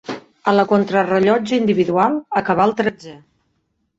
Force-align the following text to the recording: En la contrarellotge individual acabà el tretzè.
En 0.51 0.55
la 0.59 0.63
contrarellotge 0.71 1.59
individual 1.63 2.17
acabà 2.41 2.65
el 2.71 2.75
tretzè. 2.83 3.17